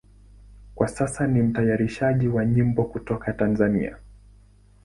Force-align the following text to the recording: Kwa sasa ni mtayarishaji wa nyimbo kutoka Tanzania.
Kwa 0.75 0.87
sasa 0.87 1.27
ni 1.27 1.41
mtayarishaji 1.41 2.27
wa 2.27 2.45
nyimbo 2.45 2.83
kutoka 2.85 3.33
Tanzania. 3.33 3.97